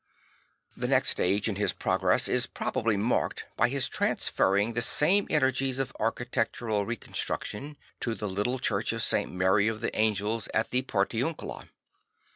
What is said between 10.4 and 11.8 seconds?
at the Portiun cula.